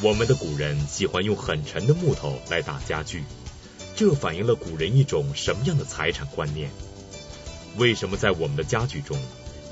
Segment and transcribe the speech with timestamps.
[0.00, 3.24] 我们的古人喜欢用很沉的木头来打家具，
[3.96, 6.70] 这反映了古人一种什么样的财产观念？
[7.76, 9.20] 为什么在我们的家具中，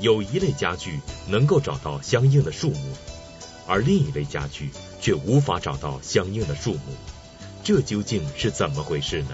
[0.01, 2.93] 有一类家具能够找到相应的树木，
[3.69, 4.71] 而另一类家具
[5.01, 6.97] 却无法找到相应的树木？
[7.63, 9.31] 这究竟是怎么回事呢？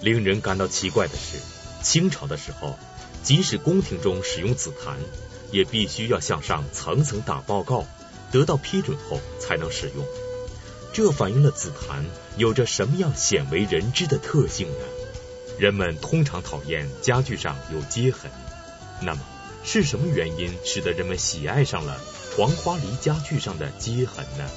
[0.00, 1.38] 令人感到奇怪的是，
[1.82, 2.78] 清朝的时候，
[3.24, 4.96] 即使宫廷中使用紫檀，
[5.50, 7.84] 也必须要向上层层打报告，
[8.32, 10.04] 得到批准后才能使用。
[10.92, 12.04] 这反映了紫檀
[12.36, 14.84] 有着什么样鲜为人知的特性呢？
[15.58, 18.30] 人们通常讨厌家具上有接痕，
[19.00, 19.20] 那么
[19.64, 22.00] 是什么原因使得人们喜爱上了
[22.36, 24.48] 黄花梨家具上的接痕呢？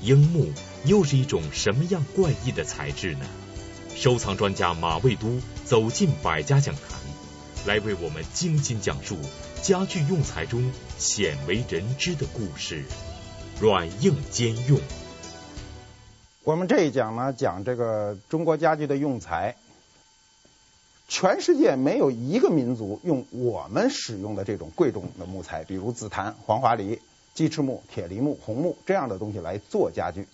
[0.00, 0.52] 樱木
[0.84, 3.26] 又是一种什么样怪异的材质呢？
[3.96, 7.00] 收藏专家马未都走进百家讲坛，
[7.66, 9.18] 来为我们精心讲述
[9.62, 12.84] 家具用材中鲜为人知的故事。
[13.60, 14.80] 软硬兼用。
[16.44, 19.56] 我们这一讲呢，讲这个中国家具的用材。
[21.08, 27.00] 全世界没有一个民族用我们使用的这种贵重的木材，比如紫檀、黄花梨、
[27.34, 30.28] 鸡翅木、铁梨木、红木这样的东西来做家具。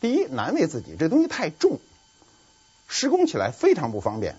[0.00, 1.80] 第一，难为自己，这东西太重。
[2.86, 4.36] 施工起来非常不方便，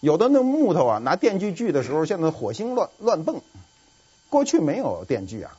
[0.00, 3.40] 有的那木头啊，拿电锯锯的时候，像那火星乱乱蹦。
[4.28, 5.56] 过去没有电锯啊，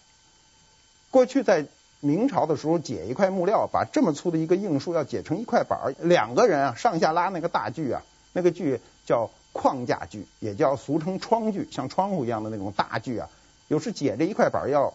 [1.10, 1.66] 过去在
[2.00, 13.30] 明朝的时候，解一块木料，把这么粗的一个硬树要解成一块板儿，两个人啊上下拉那个大锯啊，那个锯叫框架锯，也叫俗称窗锯，像窗户一样的那种大锯啊，
[13.68, 14.94] 有时解这一块板要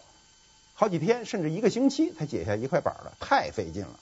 [0.74, 3.98] 好几天，甚至一个星期才解下一块板儿了，太费劲了。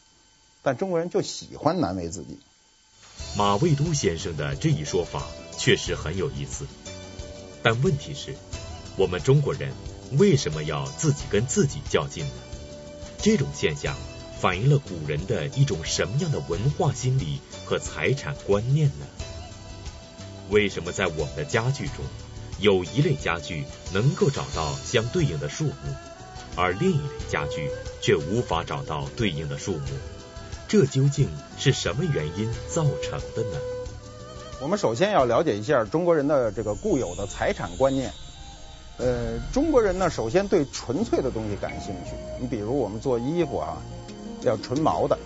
[0.63, 2.39] 但中国人就喜欢难为自己。
[3.37, 5.25] 马未都先生的这一说法
[5.57, 6.67] 确实很有意思，
[7.63, 8.35] 但问题是，
[8.97, 9.73] 我们中国人
[10.19, 12.33] 为什么要自己跟自己较劲呢？
[13.19, 13.97] 这种现象
[14.41, 19.07] 反映了古人的一种什么样的文化心理和财产观念呢？
[20.49, 22.05] 为什么在我们的家具中，
[22.59, 25.95] 有一类家具能够找到相对应的树木，
[26.57, 27.71] 而另一类家具
[28.03, 29.87] 却无法找到对应的树木？
[30.71, 33.59] 这究竟是什么原因造成的呢？
[34.63, 38.13] 我们首先要了解一下中国人的这个固有的财产观念。
[38.97, 42.13] 呃，中国人呢，首先对纯粹的东西感兴趣。
[42.39, 43.83] 你比如我们做衣服啊，
[44.43, 45.19] 要纯毛的、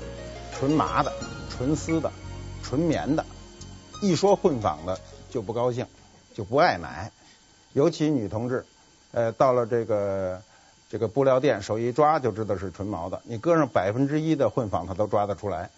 [0.56, 1.12] 纯麻的、
[1.50, 2.10] 纯丝的、
[2.62, 3.22] 纯棉的。
[4.00, 5.86] 一说混纺的就不高兴，
[6.32, 7.12] 就不爱买。
[7.74, 8.64] 尤其女同志，
[9.12, 10.40] 呃，到了这个。
[10.90, 15.70] 这个布料店手一抓就知道是纯毛的，你搁上百分之一的混纺，它都抓得出来。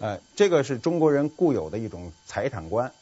[0.00, 2.92] 呃，这个是中国人固有的一种财产观。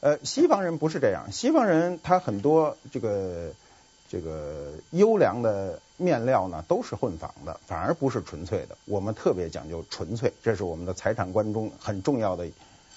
[0.00, 3.50] 呃，西方人不是这样，西方人他很多这个
[4.08, 8.76] 这个优良的面料呢都是混纺的，反而不是纯粹的。
[8.86, 12.46] 我们特别讲究纯粹，这是我们的财产观中很重要的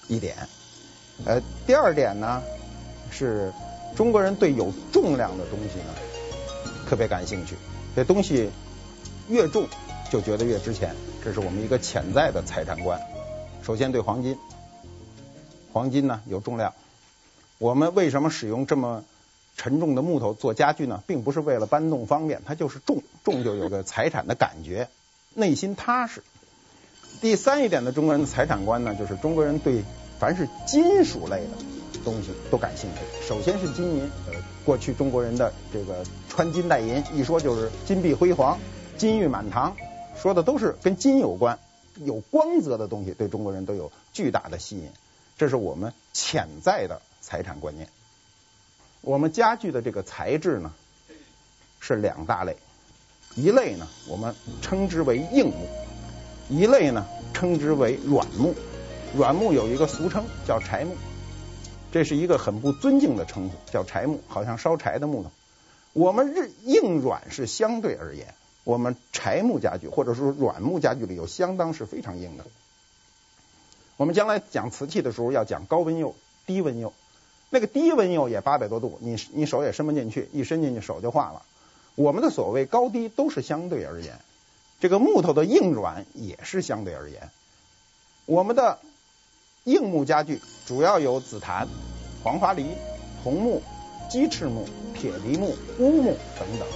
[0.08, 0.36] 一点。
[1.26, 2.42] 呃，第二点呢
[3.10, 3.52] 是
[3.96, 6.13] 中国人对有重量的东西呢。
[6.94, 7.56] 特别感兴趣，
[7.96, 8.50] 这东西
[9.28, 9.66] 越重
[10.12, 10.94] 就觉得越值钱，
[11.24, 13.00] 这是我们一个潜在的财产观。
[13.64, 14.38] 首先对黄金，
[15.72, 16.72] 黄金呢有重量，
[17.58, 19.02] 我们为什么使用这么
[19.56, 21.02] 沉重的木头做家具呢？
[21.08, 24.88] 并不是为了搬动方便，它就是重，重就有个财产的感觉，
[25.34, 26.22] 内心踏实。
[27.20, 29.82] 第三一点的中国人的财产观呢，就是中国人对
[30.20, 31.64] 凡是金属类的。
[32.04, 33.26] 东西都感兴趣。
[33.26, 34.10] 首先是金银，
[34.64, 38.58] 过去中国人的这个穿金戴银，一说就是金碧辉煌、
[38.96, 39.76] 金玉满堂，
[40.16, 41.58] 说的都是跟金有关、
[42.04, 44.88] 有光泽的东西，对中国人都有巨大的吸引。
[45.36, 47.88] 这是我们潜在的财产观念。
[49.00, 50.72] 我们家具的这个材质呢，
[51.80, 52.56] 是两大类，
[53.34, 55.68] 一类呢我们称之为硬木，
[56.48, 58.54] 一类呢称之为软木。
[59.14, 60.96] 软木有一个俗称叫柴木。
[61.94, 65.30] 这是一个很不尊敬的称呼，叫柴木，好像烧柴的木头。
[65.92, 68.34] 我们日硬软是相对而言，
[68.64, 72.46] 我们柴木家具或者说软木家具里有相当是非常硬的。
[73.96, 76.92] 我们将来讲瓷器的时候要讲高温釉、低温釉，
[77.48, 81.42] 那个低温釉也八百多度，你你手也伸不进去，一伸进去手就化了。
[81.94, 84.18] 我们的所谓高低都是相对而言，
[84.80, 87.30] 这个木头的硬软也是相对而言，
[88.26, 88.80] 我们的。
[89.64, 91.66] 硬木家具主要有紫檀、
[92.22, 92.66] 黄花梨、
[93.22, 93.62] 红木、
[94.10, 96.68] 鸡翅木、铁梨木、乌木等等。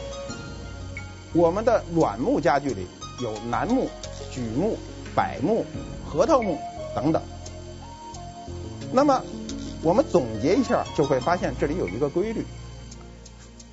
[1.35, 2.87] 我们的软木家具里
[3.23, 3.90] 有楠木、
[4.32, 4.79] 榉木、
[5.14, 5.67] 柏木、
[6.06, 6.58] 核桃木
[6.94, 7.23] 等等。
[8.90, 9.23] 那么
[9.82, 12.46] 我们总结一下，就会发现这里有一个规律：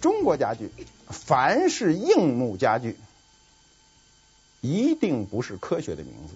[0.01, 0.69] 中国家具
[1.07, 2.97] 凡是硬木家具，
[4.59, 6.33] 一定不是科学的名字，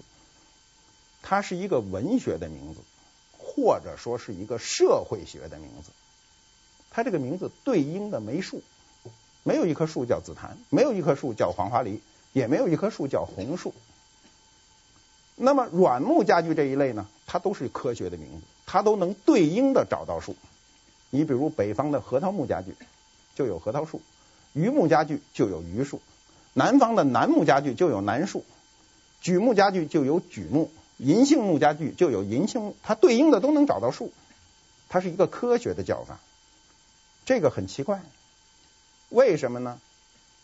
[1.22, 2.80] 它是一个文学的名字，
[3.38, 5.90] 或者说是一个社会学的名字。
[6.90, 8.62] 它这个名字对应的没树，
[9.42, 12.00] 没有一棵树叫紫檀，没有一棵树叫黄花梨，
[12.32, 13.72] 也没有一棵树叫红树。
[15.36, 20.36] 那么软木家具这一类呢，它都是科学的名字，它都能对应的找到树。
[21.10, 22.74] 你比如北方的核桃木家具，
[23.34, 23.98] 就有核桃树；
[24.52, 25.98] 榆木家具就有榆树；
[26.52, 28.40] 南方的楠木家具就有楠树；
[29.22, 30.68] 榉木家具就有榉木；
[31.00, 32.76] 银杏木家具就有银杏木。
[32.82, 34.12] 它对应的都能找到树，
[34.88, 36.20] 它是一个科学的叫法。
[37.24, 38.02] 这个很奇怪，
[39.08, 39.80] 为什么呢？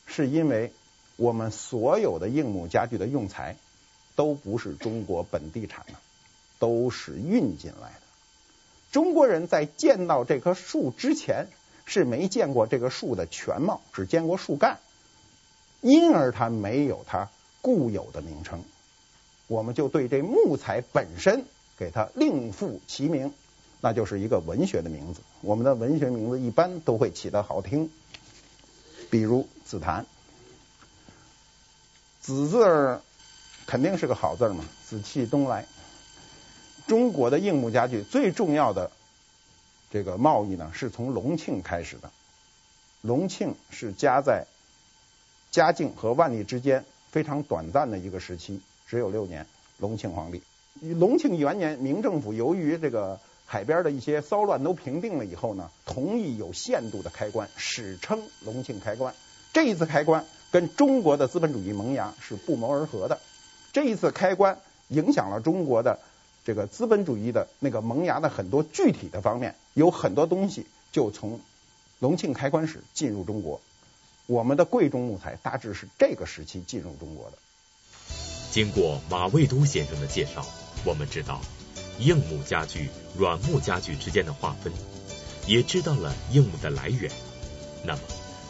[0.07, 0.73] 是因为
[1.17, 3.57] 我们所有的硬木家具的用材。
[4.17, 5.93] 都不是中国本地产的，
[6.59, 8.01] 都是运进来的。
[8.91, 11.49] 中国人在见到这棵树之前
[11.85, 14.79] 是没见过这个树的全貌，只见过树干，
[15.83, 17.29] 因而它没有它
[17.61, 18.65] 固有的名称。
[19.47, 21.45] 我们就对这木材本身
[21.79, 23.33] 给它另赋其名，
[23.81, 25.21] 那就是一个文学的名字。
[25.41, 27.91] 我们的文学名字一般都会起得好听，
[29.11, 30.07] 比如紫檀，
[32.21, 33.03] 紫字儿。
[33.69, 35.67] 肯定是个好字嘛，紫气东来。
[36.87, 38.93] 中国的硬木家具最重要的
[39.91, 42.13] 这个贸易呢，是从隆庆开始的。
[43.03, 44.47] 隆庆是夹在
[45.51, 49.47] 嘉靖和万历之间非常短暂的一个时期，只有六年。
[49.79, 50.43] 隆庆皇帝，
[50.95, 59.15] 隆庆元年，明政府由于这个海边的一些骚乱都平定了以后呢，同意有限度的开关，史称隆庆开关。
[59.53, 63.21] 这一次开关跟中国的资本主义萌芽是不谋而合的。
[63.75, 65.99] 这一次开关影响了中国的
[66.47, 71.41] 这个资本主义的那个萌芽的很多具体的方面，有很多东西就从
[71.99, 73.61] 隆庆开关时进入中国。
[74.25, 77.37] 我们的贵重木材大致是这个时期进入中国的。
[78.57, 80.43] 经过马未都先生的介绍，
[80.83, 81.43] 我们知道
[81.99, 84.73] 硬木家具、软木家具之间的划分，
[85.47, 87.13] 也知道了硬木的来源。
[87.85, 88.01] 那么，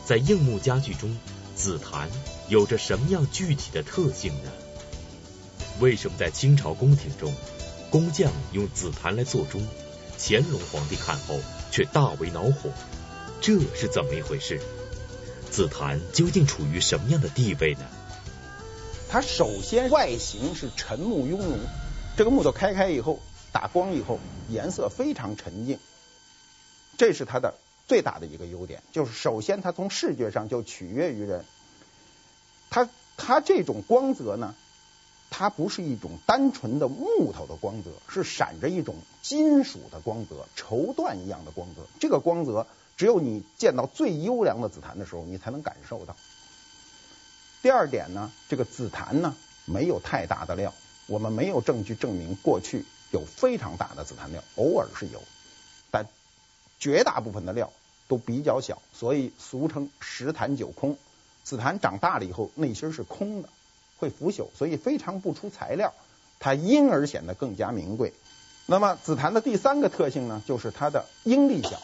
[0.04, 1.18] 在硬木家具中，
[1.56, 2.08] 紫檀
[2.46, 4.52] 有着什么样具体的特性呢？
[5.80, 7.34] 为什么在清朝宫廷中，
[7.90, 9.66] 工匠用紫檀来做钟，
[10.16, 11.40] 乾隆皇帝看后
[11.72, 12.70] 却大为恼火？
[13.40, 14.60] 这是怎么一回事？
[15.50, 17.80] 紫檀究竟处于什么样的地位呢？
[19.08, 21.58] 它首先外形是沉木雍容，
[22.16, 23.20] 这个木头开开以后，
[23.52, 24.18] 打光以后
[24.48, 25.78] 颜色非常沉静，
[26.98, 27.54] 这是它的
[27.86, 28.82] 最大的一个优点。
[28.92, 31.44] 就是首先它从视觉上就取悦于人，
[32.68, 34.54] 它它这种光泽呢？
[35.28, 41.82] 它不是一种单纯的木头的光泽，是闪着一种金属的光泽，绸缎一样的光泽。
[41.98, 42.66] 这个光泽
[42.96, 46.16] 只有你见到最优良的紫檀的时候，你才能感受到。
[47.66, 49.34] 第二点呢，这个紫檀呢
[49.64, 50.72] 没有太大的料，
[51.08, 55.20] 我们没有证据证明过去有非常大的紫檀料，偶尔是有，
[55.90, 56.06] 但
[56.78, 57.72] 绝大部分的料
[58.06, 60.96] 都比较小，所以俗称十檀九空。
[61.42, 63.48] 紫檀长大了以后，内心是空的。
[63.98, 65.92] 会腐朽，所以非常不出材料，
[66.38, 68.12] 它因而显得更加名贵。
[68.66, 71.82] 那么紫檀的第三个特性呢，就是它的应力小，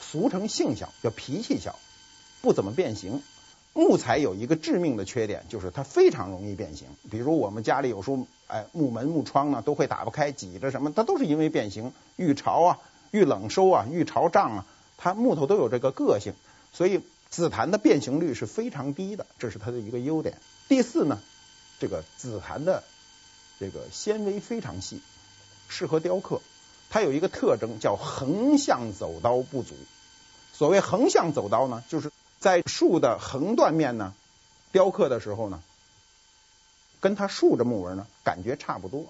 [0.00, 1.76] 俗称性小，叫脾气小，
[2.40, 3.20] 不怎么变形。
[3.74, 6.88] 木材有一个致命的缺点，就是它非常容易变形。
[7.10, 11.92] 比如我们家里有时候，哎，木门、木窗呢都会打不开，挤着什么，它都是因为变形。
[12.16, 12.78] 遇潮啊，
[13.10, 14.66] 遇冷收啊，遇潮涨啊，
[14.98, 16.34] 它木头都有这个个性，
[16.72, 17.00] 所以
[17.30, 20.36] 紫檀的变形率是非常低的，这是它的一个优点。
[20.68, 21.18] 第四呢，
[21.80, 22.82] 这个紫檀的
[23.58, 25.00] 这个纤维非常细，
[25.68, 26.42] 适合雕刻。
[26.90, 29.74] 它有一个特征叫横向走刀不足。
[30.52, 32.10] 所谓横向走刀呢，就是
[32.42, 34.14] 在树的横断面呢
[34.72, 35.62] 雕刻的时候呢，
[37.00, 39.06] 跟它竖着木纹呢感觉差不多。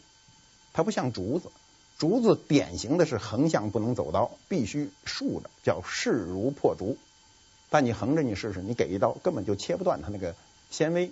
[0.75, 1.51] 它不像竹子，
[1.97, 6.99] 竹子典型的是横向不能走刀，必须竖着，叫势如破竹。
[7.71, 10.35] 但你横着你试试，你给一刀根本就切不断它那个
[10.71, 11.11] 纤维。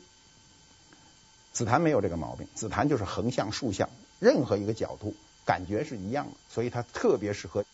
[1.55, 5.15] 紫檀没有这个毛病，紫檀就是横向、竖向，任何一个角度
[5.47, 7.65] 感觉是一样的，所以它特别适合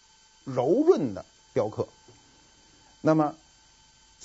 [0.45, 1.88] 柔润的雕刻。
[3.00, 3.35] 那么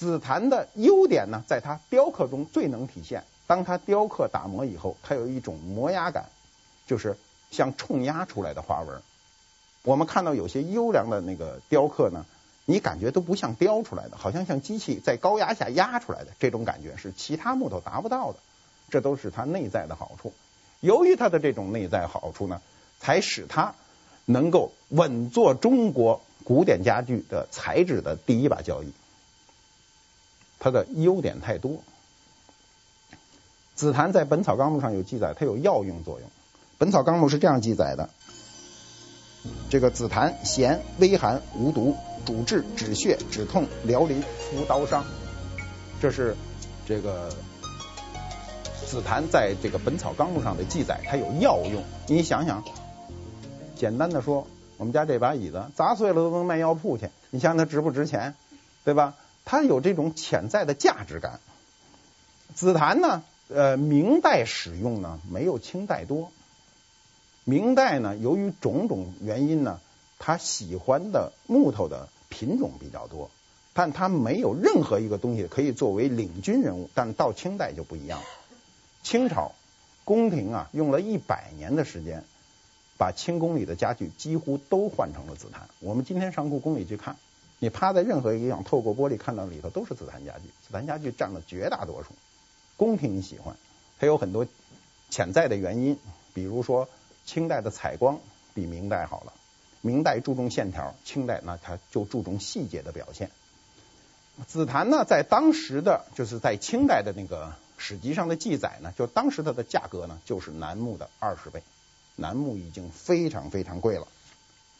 [0.01, 3.23] 紫檀的优点呢，在它雕刻中最能体现。
[3.45, 6.29] 当它雕刻打磨以后，它有一种磨压感，
[6.87, 7.17] 就是
[7.51, 8.99] 像冲压出来的花纹。
[9.83, 12.25] 我们看到有些优良的那个雕刻呢，
[12.65, 18.39] 你感觉都不像雕出来的，好像像机器在高压下压出来的，这种感觉是其他木头达不到的。
[18.89, 20.33] 这都是它内在的好处。
[20.79, 22.59] 由于它的这种内在好处呢，
[22.99, 23.75] 才使它
[24.25, 28.91] 能够稳坐中国古典家具的材质的第一把交椅。
[30.61, 31.79] 它的优点太多。
[33.73, 36.29] 紫檀在《本草纲目》上有记载，它有药用作用。
[36.77, 38.09] 《本草纲目》是这样记载的：
[39.71, 45.03] 这个紫檀咸、微寒、无毒，主治止血、止痛、疗淋、敷刀伤。
[45.99, 46.35] 这是
[46.87, 47.35] 这个
[48.85, 51.83] 紫檀在这个《本草纲目》上的记载，它有药用。
[52.05, 52.63] 你想想，
[53.75, 54.45] 简单的说，
[54.77, 58.35] 我们家这把椅子砸碎了都能卖药铺去，你想想它值不值钱，
[58.83, 59.15] 对吧？
[59.45, 61.39] 它有这种潜在的价值感。
[62.53, 63.23] 紫檀呢？
[63.53, 66.31] 呃，明代使用呢没有清代多。
[67.43, 69.81] 明代呢，由于种种原因呢，
[70.19, 73.29] 他喜欢的木头的品种比较多，
[73.73, 76.89] 但他没有任何一个东西可以作为领军人物。
[76.93, 78.25] 但到清代就不一样了。
[79.03, 79.51] 清朝
[80.05, 82.23] 宫廷啊，用了一百年的时间，
[82.97, 85.67] 把清宫里的家具几乎都换成了紫檀。
[85.79, 87.17] 我们今天上故宫里去看，
[87.63, 92.09] 你趴在任何一个地方，透过玻璃看到里头都是紫檀家具，紫檀家具占了绝大多数。
[92.75, 93.55] 宫廷喜欢，
[93.99, 94.47] 它有很多
[95.11, 95.99] 潜在的原因，
[96.33, 96.89] 比如说
[97.23, 98.19] 清代的采光
[98.55, 99.33] 比明代好了，
[99.81, 103.29] 明代注重线条，清代呢它就注重细节的表现。
[104.47, 111.61] 紫檀呢，在当时的就是在清代的那个史籍上的记载呢，就当时它的价格呢就是楠木的二十倍，
[112.15, 114.07] 楠木已经非常非常贵了。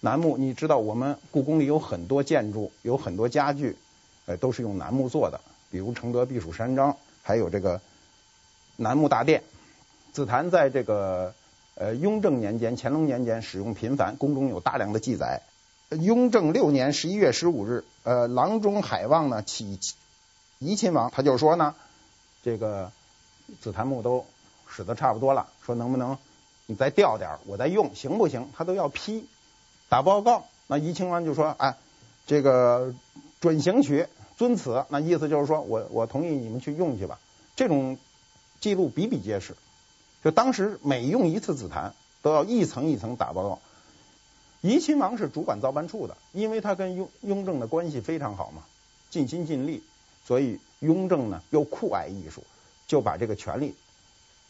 [0.01, 3.77] 楠木你知道，我们故宫里有很多建筑，有很多家具，
[4.25, 5.39] 呃，都是用楠木做的，
[5.69, 7.79] 比如承德避暑山庄，还有这个。
[8.77, 9.43] 楠木大殿，
[10.11, 11.35] 紫檀在这个
[11.75, 15.43] 呃雍正年间、乾隆年间使用频繁，宫中有大量的记载。
[15.89, 19.77] 雍正六年十一月十五日，呃，郎中海望呢启
[20.57, 21.75] 怡亲王，他就说呢，
[22.41, 22.91] 这个
[23.59, 24.25] 紫檀木都
[24.67, 26.17] 使得差不多了，说能不能
[26.65, 28.49] 你再调点，我再用，行不行？
[28.57, 29.27] 他都要批
[29.91, 30.45] 打报告。
[30.67, 31.75] 那怡亲王就说，哎，
[32.25, 32.93] 这个
[33.41, 34.07] 准行取，
[34.37, 34.85] 遵此。
[34.87, 37.19] 那意思就是说我我同意你们去用去吧。
[37.57, 37.97] 这种。
[38.61, 39.55] 记录比比皆是，
[40.23, 43.59] 就当时每用一次紫檀都要一层一层打报告。
[44.61, 48.61] 怡亲王是主管造办处的，因为他跟雍雍正的关系非常好嘛，
[49.09, 49.81] 尽心尽力，
[50.27, 52.43] 所以雍正呢又酷爱艺术，
[52.85, 53.73] 就把这个权力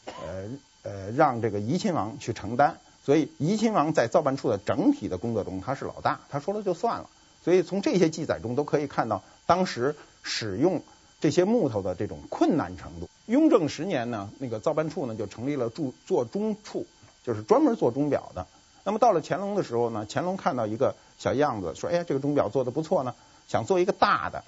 [0.06, 0.50] 呃
[0.84, 2.82] 呃让这个怡亲王去承担。
[3.04, 7.10] 所以怡亲王在造办处的整体的工作中他是老大，他说了就算了。
[7.44, 10.84] 所以从这些记载中都可以看到当时使用
[11.20, 13.10] 这些木头的这种困难程度。
[13.26, 16.86] 雍正十年呢，那个造办处呢就成立了铸做钟处，
[17.24, 18.46] 就是专门做钟表的。
[18.84, 23.14] 那么到了乾隆的时候呢，乾隆看到一个小样子，说：“哎呀，这个钟表做的不错呢，
[23.48, 24.44] 想做一个大的。”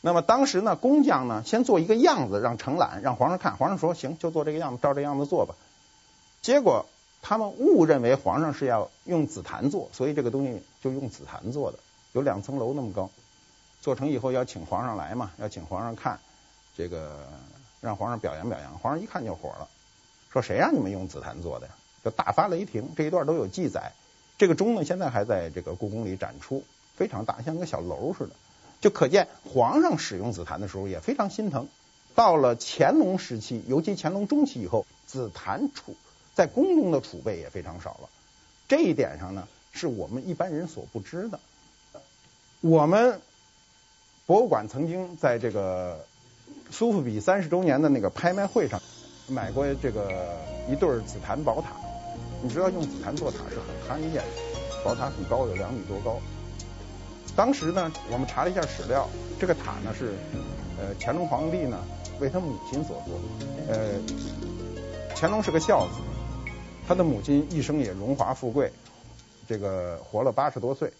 [0.00, 3.56] 那么当时呢，工匠呢先做一个样子，让承揽，让皇上看。
[3.56, 5.54] 皇上说：“行，就做这个样子，照这样子做吧。”
[6.40, 6.86] 结果
[7.22, 11.78] 他们误认为皇上是要用紫檀做，所以这个东西就用紫檀做的，
[12.12, 13.10] 有两层楼那么高。
[13.80, 16.18] 做成以后要请皇上来嘛，要请皇上看
[16.76, 17.26] 这个。
[17.80, 19.68] 让皇上表扬表扬，皇上一看就火了，
[20.32, 21.72] 说谁让你们用紫檀做的呀？
[22.02, 22.90] 就大发雷霆。
[22.96, 23.92] 这一段都有记载。
[24.36, 26.64] 这个钟呢，现在还在这个故宫里展出，
[26.96, 28.30] 非常大，像个小楼似的。
[28.80, 31.68] 就可见皇上使用紫檀的时候也非常心疼。
[32.16, 35.94] 到了乾隆时期，尤其乾隆中期以后，紫檀出
[36.38, 38.08] 在宫中的储备也非常少了。
[38.68, 41.40] 这一点上呢，是我们一般人所不知的。
[42.60, 43.20] 我们
[44.24, 46.06] 博物馆曾经在这个。
[46.70, 48.80] 苏富比三十周年的那个拍卖会上，
[49.26, 50.36] 买过这个
[50.70, 51.72] 一对紫檀宝塔。
[52.42, 54.22] 你知道用紫檀做塔是很罕见的，
[54.84, 56.20] 宝塔很高，有两米多高。
[57.34, 59.08] 当时呢，我们查了一下史料，
[59.40, 60.14] 这个塔呢是
[60.78, 61.82] 呃乾隆皇帝呢
[62.20, 63.18] 为他母亲所做。
[63.68, 63.98] 呃，
[65.16, 65.94] 乾隆是个孝子，
[66.88, 68.72] 他的母亲一生也荣华富贵，
[69.46, 70.90] 这个活了八十多岁。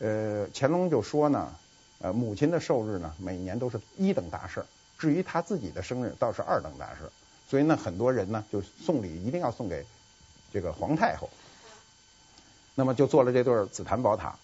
[0.00, 1.54] 呃，乾隆就说呢。
[2.00, 4.64] 呃，母亲的寿日呢，每年都是一等大事。
[4.98, 7.08] 至于他自己的生日，倒是二等大事。
[7.48, 9.86] 所以呢，很多人呢就送礼一定要送给
[10.52, 11.30] 这个皇太后。
[12.74, 14.34] 那么就做了这对紫檀宝塔。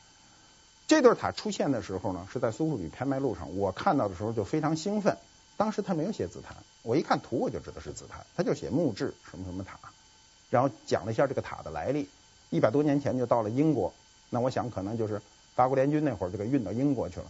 [0.87, 3.58] 这对塔出现的时候呢，是在苏富比拍卖路上。
[3.58, 5.18] 我看到的时候就非常兴奋。
[5.56, 9.76] 当时他没有写紫檀，我一看图我就知道是紫檀，他就写木质什么什么塔，
[10.50, 12.09] 然后讲了一下这个塔的来历。
[12.50, 13.93] 一百多年前就到了英国，
[14.31, 15.21] 那我想可能就是
[15.55, 17.26] 八国联军那会儿就给运到英国去了。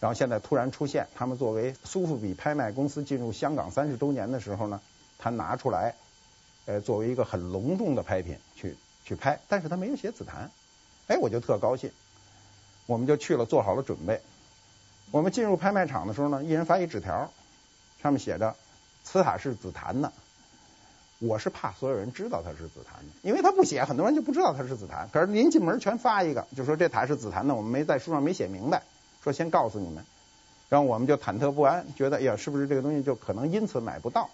[0.00, 4.80] 然后现在突然出现，他们作为苏富比拍卖公司进入香港三十周年的时候呢，
[5.18, 5.94] 他拿出来，
[6.66, 10.50] 呃，作为一个很隆重的拍品去去拍，但是他没有写紫檀，
[11.06, 11.90] 哎，我就特高兴，
[12.86, 14.20] 我们就去了，做好了准备。
[15.10, 17.30] 我们进入拍卖场的时候呢，一人发一纸条，
[18.02, 18.56] 上面写着
[19.04, 20.12] “此塔是紫檀的”。
[21.20, 25.08] 我是怕所有人知道它是紫檀的，因为他不写，很多人就不知道它是紫檀。
[25.12, 28.82] 可是临进门全发一个，就说这台是紫檀的，我们没在书上没写明白。
[29.22, 30.02] 说先告诉你们，
[30.70, 34.30] 然后我们就忐忑不安，觉得呀，是不是这个东西就可能因此买不到？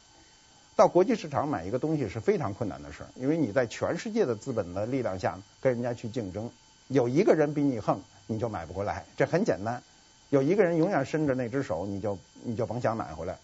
[0.76, 6.50] 到国际市场买一个东西是非常困难的事，因为你在全世界的资本的力量下跟人家去竞争，
[6.86, 9.06] 有一个人比你横，你就买不回来。
[9.16, 9.82] 这很简单，
[10.30, 13.38] 有一个人永远伸着那只手，你就你就甭想买回来。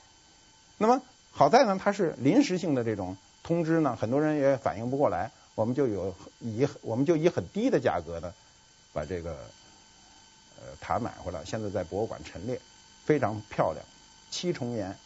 [0.78, 8.32] 那么好在呢，它是临时性的这种通知呢，很多人也反应不过来，我们就有以我们就以很低的价格呢
[8.92, 9.32] 把这个
[10.60, 12.60] 呃塔买回来，现在在博物馆陈列，
[13.04, 13.84] 非常漂亮，
[14.30, 14.96] 七重檐。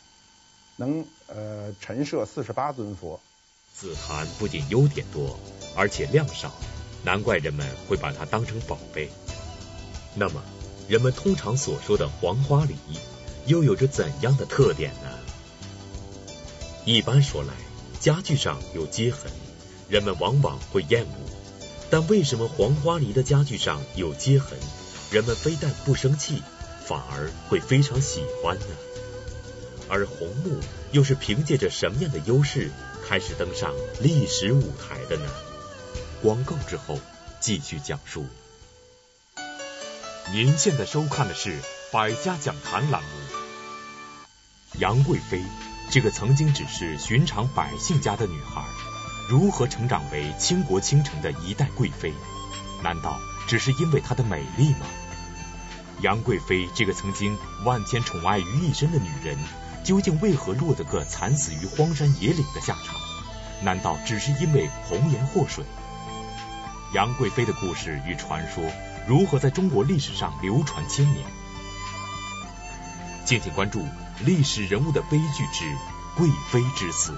[0.78, 3.18] 能呃陈设四十八尊佛。
[3.72, 5.38] 紫檀不仅优点多，
[5.74, 6.52] 而且量少，
[7.02, 9.10] 难怪人们会把它当成宝贝。
[10.14, 10.42] 那么，
[10.88, 12.74] 人们通常所说的黄花梨
[13.46, 15.18] 又有着怎样的特点呢？
[16.84, 17.52] 一般说来，
[18.00, 19.30] 家具上有接痕，
[19.88, 21.08] 人们往往会厌恶。
[21.90, 24.58] 但为什么黄花梨的家具上有接痕，
[25.10, 26.42] 人们非但不生气，
[26.84, 28.66] 反而会非常喜欢呢？
[29.88, 30.58] 而红木
[30.90, 32.72] 又是凭借着什么样的优势
[33.08, 35.30] 开始登上历史舞台的呢？
[36.22, 36.98] 广告之后
[37.38, 38.26] 继续讲述。
[40.32, 41.50] 您现在收看的是
[41.92, 43.08] 《百家讲坛》栏目。
[44.80, 45.40] 杨贵妃
[45.90, 48.62] 这个曾经只是寻常百姓家的女孩，
[49.28, 52.12] 如何成长为倾国倾城的一代贵妃？
[52.82, 54.86] 难道只是因为她的美丽吗？
[56.02, 59.38] 杨贵妃这个曾经万千宠爱于一身的女人。
[59.84, 62.96] 究竟为何落得个惨死于荒山野岭的下场？
[63.62, 65.64] 难道只是因为红颜祸水？
[66.92, 68.64] 杨贵妃的故事与传说
[69.06, 71.24] 如何在中国历史上流传千年？
[73.24, 73.86] 敬请关注
[74.24, 75.64] 历史人物的悲剧之
[76.16, 77.12] 贵妃之死。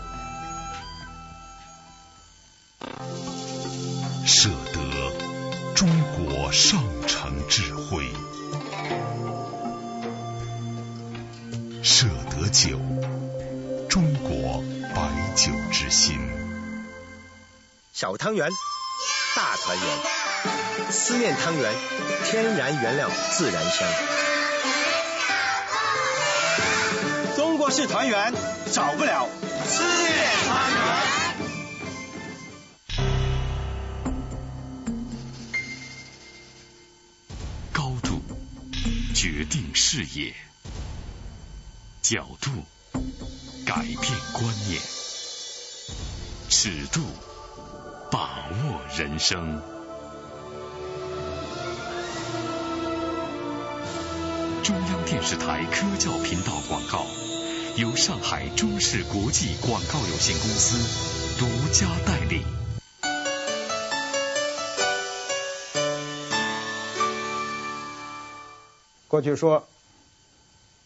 [4.26, 8.11] 舍得中国上乘智慧。
[11.83, 12.78] 舍得酒，
[13.88, 14.62] 中国
[14.95, 16.19] 白酒之心。
[17.93, 18.50] 小汤圆，
[19.35, 21.73] 大团圆，思念汤圆，
[22.25, 24.17] 天然原料，自然香。
[27.68, 28.33] 中国式团圆，
[28.66, 29.28] 少不了
[29.66, 30.09] 丝面
[30.46, 30.78] 汤圆。
[37.70, 38.22] 高度
[39.14, 40.35] 决定视野。
[42.00, 42.50] 角度
[43.66, 44.00] 改变
[44.33, 44.81] 观念，
[46.48, 47.02] 尺度
[48.11, 49.61] 把握人生。
[54.62, 57.04] 中央电视台科教频道广告
[57.79, 62.43] 由上海中视国际广告有限公司独家代理。
[69.07, 69.64] 过去说。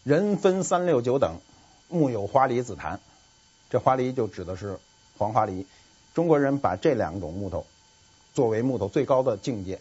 [0.03, 1.39] 人分三六九等，
[1.87, 2.99] 木有花梨、紫檀。
[3.69, 4.77] 这花梨就指的是
[5.17, 5.65] 黄花梨。
[6.13, 7.65] 中国人把这两种木头
[8.33, 9.79] 作为木头最高的境界。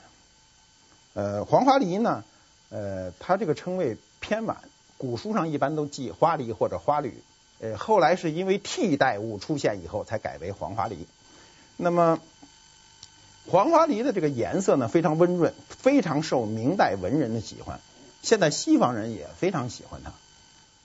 [1.15, 2.23] 呃，黄花梨呢，
[2.71, 4.57] 呃，它这个称谓偏晚，
[5.03, 7.21] 古书上一般都记花梨或者花铝。
[7.59, 11.09] 呃，后来是因为替代物出现以后才改为黄花梨。
[11.77, 12.21] 那么
[13.51, 17.81] 黄花梨的这个颜色呢，非常温润，非常受明代文人的喜欢。
[18.23, 20.13] 现在西方人也非常喜欢它，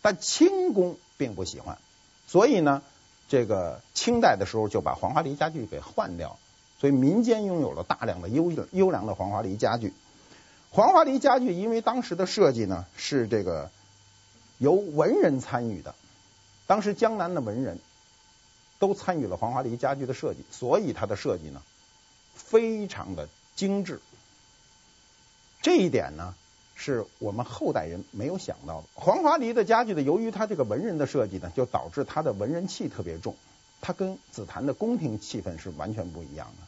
[0.01, 1.77] 但清宫并不喜欢，
[2.25, 2.82] 所以呢，
[3.30, 6.39] 这个清代的时候就把黄花梨家具给换掉，
[6.82, 9.93] 所以民间拥有了大量的优优良的黄花梨家具。
[10.71, 13.71] 黄花梨家具因为当时的设计呢是这个
[14.58, 15.96] 由文人参与的，
[16.65, 17.80] 当时江南的文人
[18.80, 21.62] 都参与了黄花梨家具的设计，所以它的设计呢
[22.36, 24.02] 非常的精致。
[25.62, 26.36] 这一点呢。
[26.80, 28.88] 是我们后代人没有想到的。
[28.93, 33.36] 黄花梨的家具呢，由于它这个文人的设计呢，就导致它的文人气特别重，
[33.82, 36.67] 它跟紫檀的宫廷气氛是完全不一样的。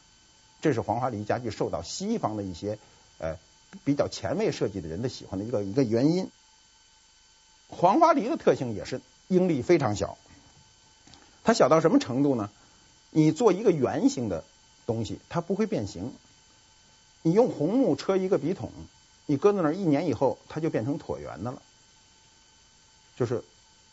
[0.62, 2.76] 这是黄花梨家具受到西方的一些
[3.18, 3.36] 呃
[3.84, 6.28] 比较前卫设计的人的喜欢的一个一个原因。
[7.70, 10.18] 黄花梨的特性也是应力非常小，
[11.44, 12.50] 它小到什么程度呢？
[13.10, 14.44] 你做一个圆形的
[14.86, 16.12] 东西，它不会变形。
[17.22, 18.70] 你用红木车一个笔筒。
[19.26, 21.62] 你搁在那儿一年以后，它就变成椭圆的了，
[23.16, 23.44] 就是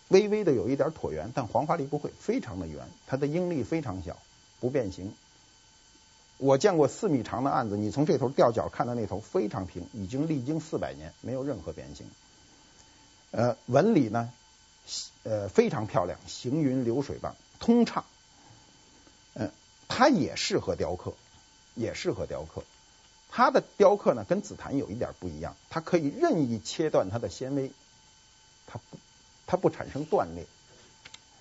[0.07, 4.17] 微微的有一点椭圆，但黄花梨不会，非常的圆，它的应力非常小，
[4.59, 5.13] 不变形。
[6.39, 12.07] 我见过四米长的案子，你从这头吊脚看到那头非常平，已经历经四百年，没有任何变形。
[13.31, 14.31] 呃，纹理呢，
[15.23, 18.05] 呃，非常漂亮，行云流水般通畅。
[19.33, 19.51] 嗯、
[19.87, 21.13] 它也适合雕刻，
[21.75, 22.63] 也适合雕刻。
[23.29, 27.71] 它的雕刻呢，跟紫檀有一点不一样，它可以任意切断它的纤维，
[28.65, 28.97] 它不，
[29.45, 30.45] 它不产生断裂。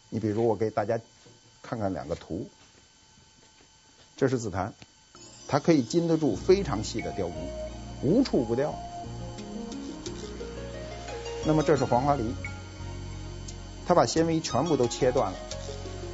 [0.09, 1.01] 你比如我给大家
[1.63, 2.49] 看看两个图，
[4.17, 4.75] 这是紫檀，
[5.49, 7.49] 它可以经得住非常细的雕工，
[8.03, 8.75] 无处不雕。
[11.47, 12.25] 那么这是黄花梨，
[13.87, 15.39] 它把纤维全部都切断了。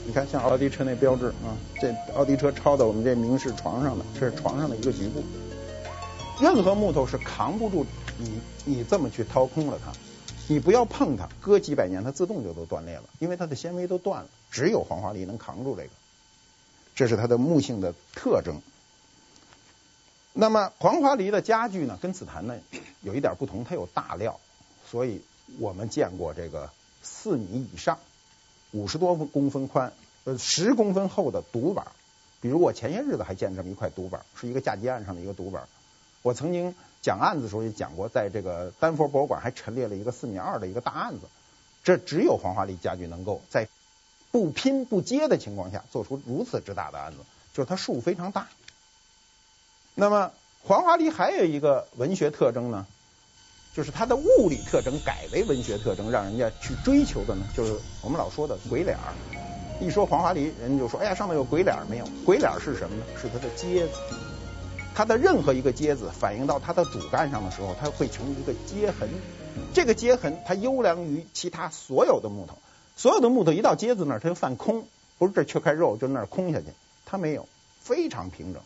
[0.05, 5.23] 你看，像奥迪车那标志啊，这奥迪车抄到我们这明式床上的，这是床上的一个局部。
[6.38, 7.87] 任何木头是扛不住
[8.18, 9.90] 你你这么去掏空了它，
[10.49, 14.29] 你不要碰它，搁几百年它自动就都断裂了，因为它的纤维都断了。
[14.51, 15.88] 只有黄花梨能扛住这个，
[16.95, 18.61] 这是它的木性的特征。
[20.35, 22.57] 那么黄花梨的家具呢，跟紫檀呢
[23.01, 24.40] 有一点不同，它有大料，
[24.92, 25.22] 所以
[25.59, 26.70] 我们见过这个
[27.02, 27.98] 四米以上。
[28.72, 31.87] 五十多公分宽，呃，十公分厚的独板。
[32.42, 35.66] 比如我前些日子还见这么一块独板，是一个嫁接案上的一个独板。
[36.20, 41.20] 我曾经讲案子的时候也讲过，在这个丹佛博物馆还陈列了一个四米二的一个大案子。
[41.83, 43.66] 这只有黄花梨家具能够在
[44.31, 47.18] 不拼不接的情况下做出如此之大的案子，
[47.55, 48.48] 就是它数非常大。
[49.94, 52.87] 那么黄花梨还有一个文学特征呢？
[53.74, 59.14] 就是它的物理特征改为文学特征，让人家去追求的呢，就是我们老说的鬼脸儿。
[59.80, 63.02] 一说黄花梨，人就说：“哎呀，上面有鬼脸儿没有？”鬼脸儿是什么呢？
[63.20, 63.94] 是它的接子。
[64.94, 69.08] 它的任何一个接子反映到它的主干上的时候，它会成一个接痕。
[69.72, 72.58] 这个接痕它优良于其他所有的木头。
[72.94, 74.87] 所有的木头一到接子那儿，它就犯空，
[75.18, 76.66] 不是这缺块肉就那儿空下去，
[77.06, 77.48] 它没有，
[77.80, 78.62] 非常平整，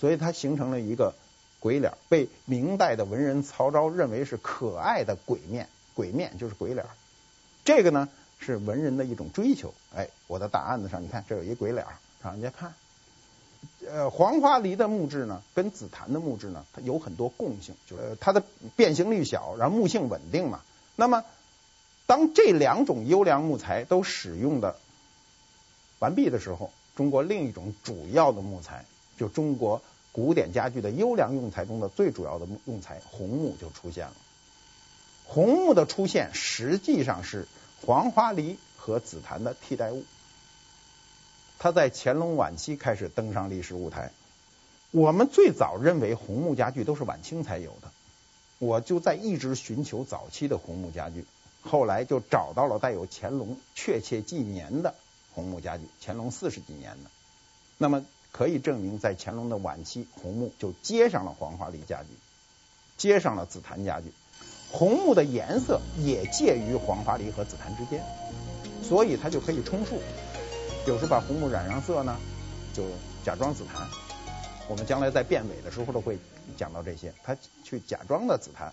[0.00, 1.14] 所以它形成了一个。
[1.60, 6.86] 鬼脸被明代的文人曹昭认为是可爱的鬼面，鬼面就是鬼脸。
[7.66, 9.74] 这个呢是文人的一种追求。
[9.94, 11.86] 哎，我的大案子上，你看这有一鬼脸，
[12.22, 12.74] 让人家看。
[13.86, 18.42] 呃，黄花梨的木质呢，跟紫檀的木质呢，它有很多共性，就是它的
[18.74, 20.62] 变形率小，然后木性稳定嘛。
[20.96, 21.24] 那么，
[22.06, 24.76] 当这两种优良木材都使用的
[25.98, 28.86] 完毕的时候，中国另一种主要的木材，
[29.18, 29.82] 就中国。
[30.12, 34.12] 古典家具的优良用材中的最主要的用材红木就出现了。
[35.24, 37.46] 红木的出现实际上是
[37.86, 40.04] 黄花梨和紫檀的替代物。
[41.60, 44.10] 它在乾隆晚期开始登上历史舞台。
[44.90, 47.92] 我们最早认为红木家具都是晚清才有的，
[48.58, 51.24] 我就在一直寻求早期的红木家具，
[51.62, 54.96] 后来就找到了带有乾隆确切纪年的
[55.32, 57.10] 红木家具，乾隆四十几年的。
[57.78, 58.04] 那么。
[58.32, 62.08] 可以证明，在乾隆的晚期，红木就接上了黄花梨家具，
[62.96, 64.12] 接上了紫檀家具。
[64.72, 68.04] 红木的颜色也介于黄花梨和紫檀之间，
[68.82, 70.00] 所以它就可以充数。
[70.86, 72.16] 有时把红木染上色呢，
[72.72, 72.84] 就
[73.24, 73.88] 假装紫檀。
[74.68, 76.16] 我们将来在辨伪的时候都会
[76.56, 78.72] 讲到这些，它去假装的紫檀。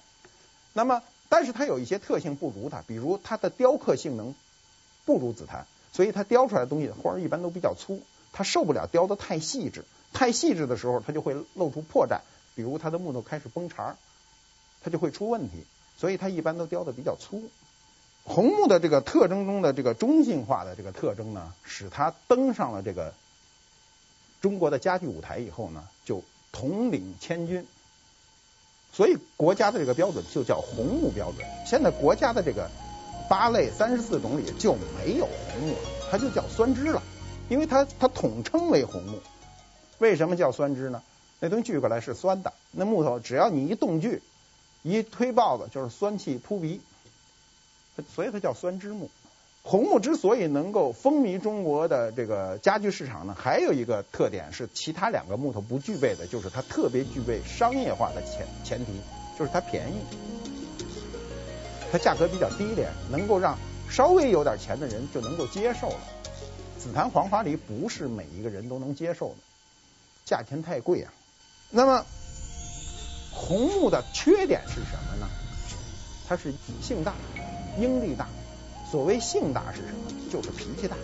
[0.72, 4.36] 那么，但是它有一些特性不如它，比如它的雕刻性能
[5.04, 8.00] 不如紫檀，所以它雕出来的东西花一般都比较粗。
[8.38, 12.20] 它受不了雕得太细致，太细致的时候，它就会露出破绽，
[12.54, 13.96] 比如它的木头开始崩茬，
[14.84, 15.66] 它就会出问题。
[15.98, 17.50] 所以它一般都雕的比较粗。
[18.24, 23.16] 红木的这个特征中的这个中性化的这个特征呢，使它登上了这个
[24.40, 27.66] 中国的家具舞台以后呢，就统领千军。
[28.94, 31.44] 所以国家的这个标准就叫红木标准。
[31.66, 32.70] 现在国家的这个
[33.28, 37.02] 八类三十四种里就没有红木了，它就叫酸枝了。
[37.50, 39.20] 因为它它统称为红木，
[40.00, 41.02] 为什么叫酸枝呢？
[41.40, 44.22] 那东西锯过来是酸的，那木头只要你一动锯，
[44.82, 46.82] 一推刨子就是酸气扑鼻，
[48.14, 49.10] 所以它叫酸枝木。
[49.64, 58.94] 红木之所以能够风靡中国的这个家具市场呢，还有一个特点是其他两个木头不具备的，就是它特别具备商业化的前前提，
[59.38, 60.00] 就是它便宜，
[61.92, 63.58] 它价格比较低廉，能够让
[63.90, 66.00] 稍微有点钱的人就能够接受了。
[66.80, 69.36] 紫檀黄花梨不是每一个人都能接受的，
[70.26, 71.12] 价钱太贵啊。
[71.70, 72.06] 那么
[73.34, 75.28] 红木的缺点是什么呢？
[76.28, 77.14] 它是性大，
[77.80, 78.28] 应力大。
[78.92, 80.12] 所谓性大是什么？
[80.32, 80.96] 就是脾气大。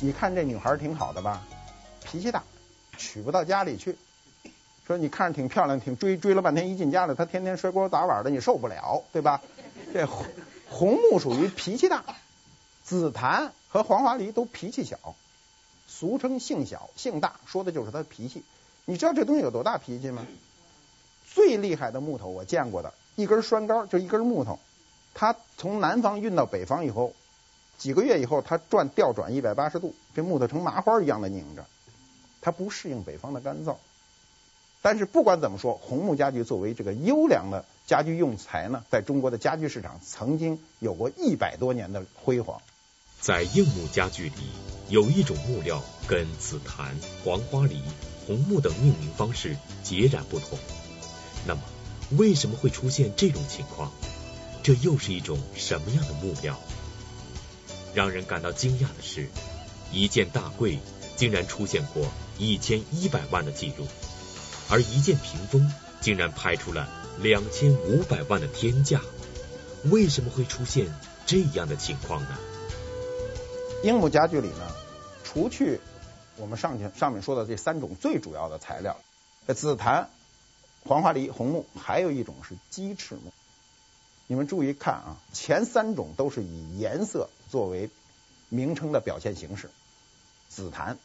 [0.00, 1.42] 你看这女孩挺好的吧？
[2.04, 2.42] 脾气大，
[2.96, 3.96] 娶不到家里去。
[4.86, 9.40] 说你看着挺漂亮，挺追追了半天，一进家里她天天摔锅砸碗的，你受不了，对吧？
[9.94, 10.26] 这红
[10.68, 12.04] 红木属于脾气大。
[12.90, 15.14] 紫檀和黄花梨都脾气小，
[15.86, 18.42] 俗称性小性大，说的就是它的脾气。
[18.84, 20.26] 你知道这东西有多大脾气吗？
[21.32, 24.58] 最厉害的木头我见过的，一根栓杆就一根木头，
[25.14, 27.14] 它从南方运到北方以后，
[27.78, 31.66] 几个月以后它转调转一百八十度，这木头成麻花一样的拧着，
[32.40, 33.76] 它不适应北方的干燥。
[34.82, 42.60] 但是不管怎么说，红木家具作为这个优良的家具用材呢，在中国的家具市场曾经有过一百多年的辉煌。
[43.20, 44.50] 在硬木家具里，
[44.88, 47.82] 有一种木料跟紫檀、黄花梨、
[48.26, 50.58] 红木等命名方式截然不同。
[51.46, 51.60] 那么，
[52.12, 53.92] 为什么会出现这种情况？
[54.62, 56.58] 这又是一种什么样的木料？
[57.92, 59.28] 让人感到惊讶的是，
[59.92, 60.78] 一件大柜
[61.16, 63.86] 竟然出现过一千一百万的记录，
[64.70, 66.88] 而一件屏风竟然拍出了
[67.20, 69.02] 两千五百万的天价。
[69.84, 70.86] 为什么会出现
[71.26, 72.38] 这样的情况呢？
[73.82, 74.70] 樱木家具里呢，
[75.24, 75.80] 除去
[76.36, 78.98] 我们上前上面说的这三种最主要的材料，
[79.54, 80.10] 紫檀、
[80.84, 83.32] 黄花梨、红木，还有一种是鸡翅木。
[84.26, 87.88] 你们注意看啊，前三种都是以颜色作为
[88.50, 89.70] 名称的表现形式，
[90.50, 90.98] 紫檀、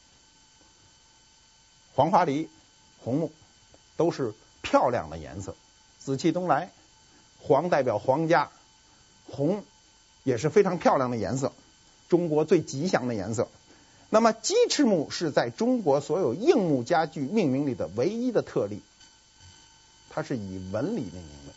[1.96, 2.50] 黄花梨、
[3.00, 3.32] 红木
[3.96, 5.56] 都是漂亮的颜色，
[5.98, 6.70] 紫气东来，
[7.40, 8.52] 黄代表皇家，
[9.30, 9.64] 红
[10.24, 11.54] 也是非常漂亮的颜色，
[12.10, 13.48] 中国最吉祥的颜色。
[14.10, 18.82] 那么鸡翅木是在中国所有硬木家具命名里的唯一的特例，
[20.10, 21.54] 它是以纹理命名的。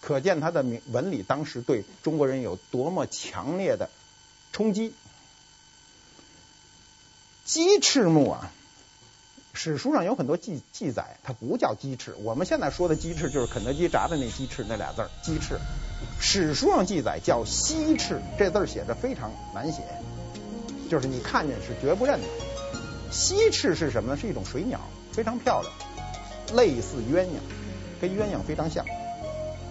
[0.00, 3.88] 可见它的名纹理当时对中国人有多么强烈的
[4.52, 4.92] 冲击。
[7.44, 8.50] 鸡翅木啊，
[9.52, 12.14] 史书上有很多记记载，它不叫鸡翅。
[12.22, 15.58] 我们现在说的鸡翅就是肯德基炸的那鸡翅那俩字儿，鸡翅。
[16.26, 19.82] 史书上记载叫西翅，这字儿写着非常难写，
[20.90, 22.26] 就是你看见是绝不认的。
[23.10, 24.18] 西翅是什么呢？
[24.18, 24.80] 是一种水鸟，
[25.12, 25.72] 非常漂亮，
[26.56, 27.28] 类似鸳鸯，
[28.00, 28.86] 跟鸳鸯非常像。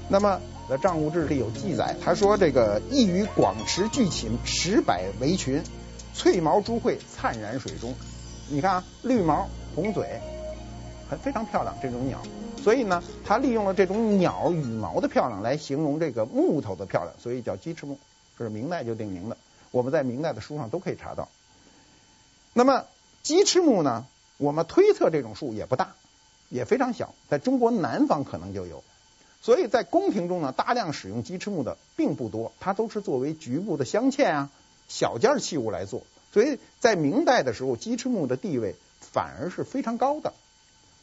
[0.07, 0.39] 那么
[0.69, 5.63] 在《账务志》里有记载，他说这个异于广池巨寝，石柏为群，
[6.13, 7.95] 翠毛朱喙灿然水中。
[8.47, 10.21] 你看啊，绿毛红嘴，
[11.17, 12.21] 非常漂亮这种鸟。
[12.61, 17.99] 所以呢，他利用了这种鸟羽毛的漂亮来形容这个木头的漂亮，所以叫鸡翅木。
[18.37, 19.37] 这是明代就定名的，
[19.71, 21.29] 我们在明代的书上都可以查到。
[22.53, 22.85] 那么
[23.21, 24.05] 鸡翅木呢，
[24.37, 25.95] 我们推测这种树也不大，
[26.49, 28.83] 也非常小，在中国南方可能就有。
[29.41, 34.49] 所以在宫廷中呢，大量使用鸡翅木的并不多，它都是作为局部的镶嵌啊、
[34.87, 36.03] 小件器物来做。
[36.31, 40.33] 所以在明代的时候，鸡翅木的地位反而是非常高的。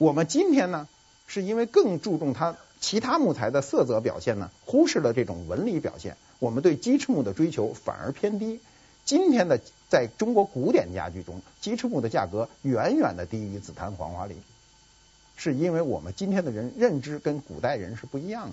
[0.01, 0.89] 我们今天呢，
[1.27, 8.61] 是因为更注重它其他木材的色泽表现呢，忽视了这种纹理表现，我们对鸡翅木的追求反而偏低。
[9.05, 9.61] 今天的
[9.91, 14.37] 在中国古典家具中，鸡翅木的价格远远的低于紫檀、黄花梨。
[15.37, 18.49] 是因为我们今天的人认知跟古代人是不一样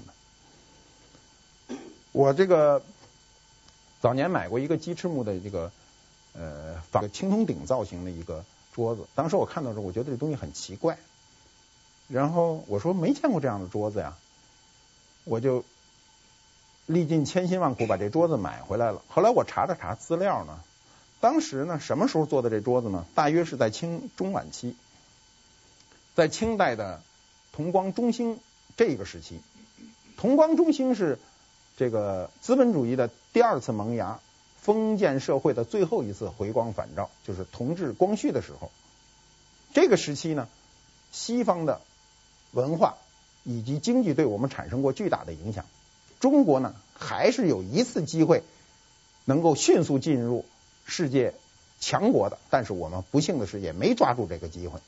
[1.70, 1.78] 的。
[2.12, 2.84] 我这个
[4.02, 5.72] 早年买过一个鸡翅木的这个
[6.34, 10.98] 呃仿青铜鼎造型的一个桌子，当时我看到的时候，我觉得这东西很奇怪。
[12.08, 14.18] 然后我说没见过这样的桌子呀，
[15.26, 15.66] 我就
[16.86, 19.02] 历尽千辛万苦把这桌子买回来了。
[19.10, 20.60] 后来我查了查资料呢，
[21.20, 23.06] 当时呢什么时候做的这桌子呢？
[23.14, 24.76] 大约是在清中晚期。
[26.16, 27.02] 在清代的
[27.52, 28.40] 同光中兴
[28.76, 29.40] 这个时期，
[30.16, 31.20] 同光中兴是
[31.76, 34.20] 这个资本主义的第二次萌芽，
[34.60, 38.72] 封建社会的最后一次回光返照，就是同治、光绪的时候。
[39.74, 40.48] 这个时期呢，
[41.12, 41.82] 西方的
[42.52, 42.98] 文化
[43.44, 45.66] 以及经济对我们产生过巨大的影响。
[46.20, 48.44] 中国呢，还是有一次机会
[49.26, 50.46] 能够迅速进入
[50.86, 51.34] 世界
[51.80, 54.80] 强国的，但是我们不幸的是，也没抓住这个机会。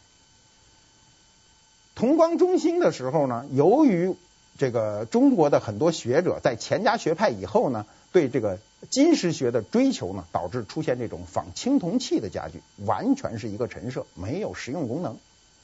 [1.96, 4.16] 同光中兴的时候呢，由于
[4.58, 8.58] 这个中国的很多学者在钱家学派以后呢，对这个
[8.90, 15.18] 金石学的追求呢，导致出现这种仿青铜器的家具，完全是一个陈设，没有实用功能。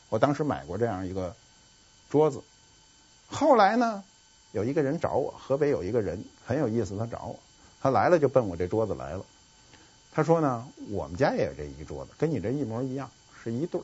[0.10, 1.36] 我当时买过这样一个
[2.16, 2.42] 桌子，
[3.28, 4.02] 后来呢，
[4.54, 7.40] 有一个人找我，河北有一个人很有意思，他找我，
[7.82, 9.26] 他来了就奔我这桌子来了。
[10.14, 13.12] 他说呢，我们家也有这一桌子，跟你这一模一样，
[13.44, 13.84] 是一对儿。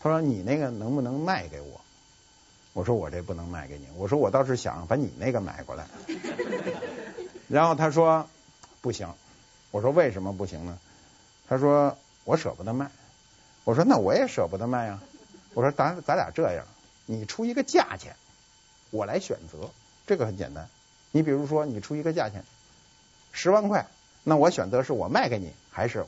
[0.00, 1.80] 他说：“你那个能不能卖给我？”
[2.74, 5.86] 我说：“我这不能卖给你。”我说：“我倒是想把你那个买过来。”
[7.46, 8.28] 然后他说
[8.82, 9.08] ：“不行。”
[9.70, 10.76] 我说：“为什么不行呢？”
[11.46, 12.90] 他说：“我舍不得卖。”
[13.62, 15.00] 我说：“那我也舍不得卖啊。”
[15.54, 16.66] 我说：“咱咱俩这样，
[17.06, 18.14] 你出一个价钱，
[18.90, 19.70] 我来选择。
[20.06, 20.68] 这个很简单。
[21.12, 22.44] 你比如说，你出一个价钱，
[23.32, 23.86] 十万块，
[24.22, 26.04] 那我选择是我卖给你，还是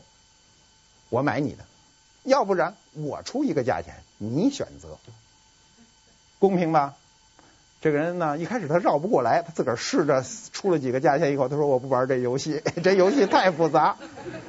[1.08, 1.64] 我买你的？
[2.24, 4.98] 要不然我出一个价钱，你选择，
[6.38, 6.94] 公平吧？
[7.80, 13.96] 这个人呢，一开始他绕不过来，他自个儿试着出了几个价钱以后，他说我不玩这游戏， 这游戏太复杂。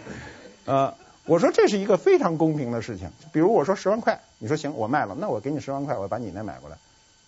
[0.66, 0.96] 呃，
[1.30, 3.12] 我说这是一个非常公平的事情。
[3.32, 6.78] 比如我说十万块，你说行，我卖了，那我给你十万块，我把你那买过来，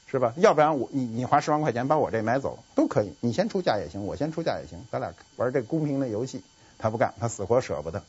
[0.08, 0.34] 是吧？
[0.38, 6.44] 要不然我你你花十万块钱把我这买走都可以，你先出价也行，我先出价也行，咱俩玩这公平的游戏。
[6.80, 8.02] 他不干，他死活舍不得。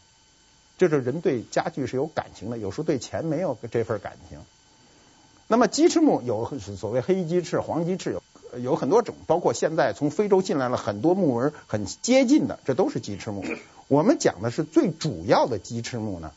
[0.78, 4.38] 就是人对家具是有感情的，有时候对钱没有这份感情。
[5.46, 8.21] 那么鸡翅木有所谓黑鸡翅、黄鸡翅，有
[8.60, 13.44] 有很多种，包括现在从非洲进来了很多木纹很接近的，这都是鸡翅木。
[13.88, 16.32] 我们讲的是最主要的鸡翅木呢，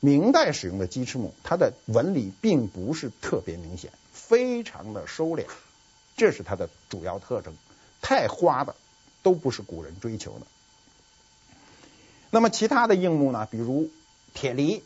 [0.00, 5.46] 明代使用的鸡翅木，它的纹理并不是特别明显，非常的收敛，
[6.16, 7.54] 这是它的主要特征。
[8.00, 8.76] 太花的
[9.22, 10.46] 都不是古人追求的。
[12.30, 13.90] 那么其他的硬木呢，比如
[14.34, 14.82] 铁梨、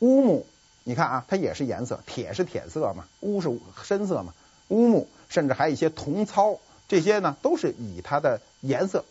[0.00, 0.46] 乌木。
[0.84, 3.50] 你看啊，它也是颜色，铁是铁色嘛，乌是
[3.82, 4.32] 深色嘛，
[4.68, 9.04] 乌木甚至还一些铜糙，这些呢都是以它的颜色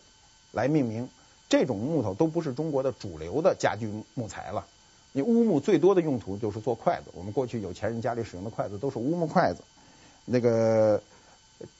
[0.52, 1.08] 来命名。
[1.48, 4.66] 这种木头都不是中国的主流的家具木材了。
[5.12, 9.62] 你乌木最多的用途就是做筷子，我们过去有钱人家里使用的筷子都是乌木筷子。
[10.26, 10.98] 那个《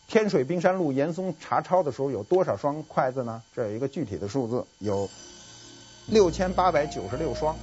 [0.07, 3.43] 天水冰山路》严嵩查抄的时候有多少双筷子呢？
[3.55, 5.11] 这有一个具体的数字，有
[6.07, 7.55] 六千八百九十六双。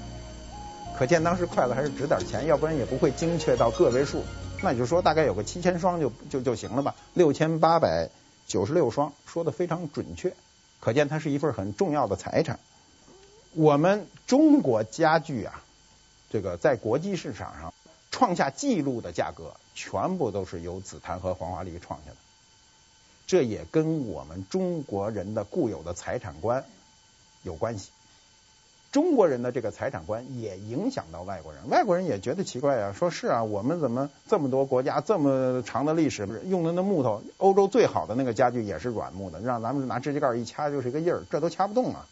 [0.95, 4.21] 可见当时筷子还是值点钱，要不然也不会精确到个位数。
[4.61, 6.95] 那也就是说，大概有个七千双就就就行了吧？
[7.13, 8.09] 六千八百
[8.47, 10.33] 九十六双，说的非常准确。
[10.79, 12.59] 可见它是一份很重要的财产。
[13.53, 15.63] 我们中国家具啊，
[16.29, 17.73] 这个在国际市场上
[18.11, 22.17] 创下纪录的价格，全部都是由紫檀和黄花梨创下的。
[23.27, 26.65] 这也跟我们中国人的固有的财产观
[27.43, 27.89] 有关系。
[28.95, 42.07] 中国人的这个财产观也影响到外国人，外国人也觉得奇怪啊，说是啊，我们怎么这么多国家这么长的历史，用的那木头，欧洲最好的那个家具也是软木的，让咱们拿指甲盖一掐就是一个印儿，这都掐不动啊。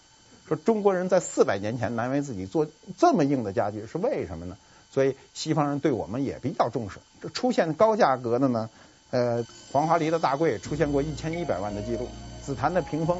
[0.45, 2.67] 说中国人在四百年前难为自己做
[2.97, 4.57] 这么硬的家具是为什么呢？
[4.91, 6.99] 所以西方人对我们也比较重视。
[7.21, 8.69] 这出现高价格的呢，
[9.11, 12.09] 呃，黄花梨的大柜出现过一千一百万的记录，
[12.45, 13.19] 紫檀的屏风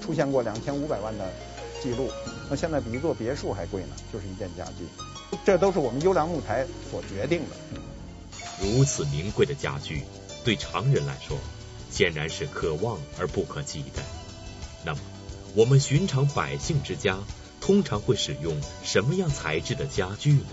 [0.00, 1.30] 出现过两千五百万的
[1.82, 2.10] 记录。
[2.50, 4.86] 那现在比一座别墅还贵呢，就是一件家具，
[5.44, 7.56] 这都是我们优良木材所决定的。
[8.60, 10.04] 如此名贵的家具，
[10.44, 11.36] 对常人来说，
[11.90, 14.02] 显然是可望而不可及的。
[14.84, 15.00] 那么，
[15.54, 17.18] 我们寻常百姓之家，
[17.60, 20.46] 通常会使用什么样材质的家具呢？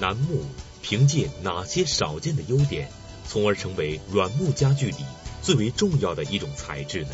[0.00, 0.44] 楠木
[0.82, 2.88] 凭借哪些少见的优点，
[3.28, 5.04] 从而成为软木家具里
[5.40, 7.10] 最为重要的一种材质呢？